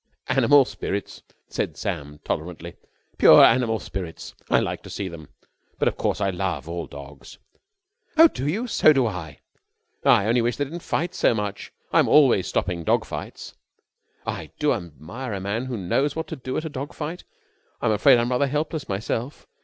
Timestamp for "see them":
4.89-5.29